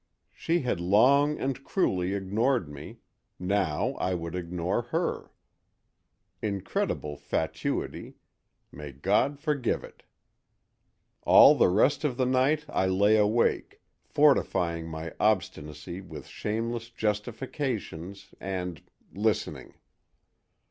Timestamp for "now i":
3.37-4.15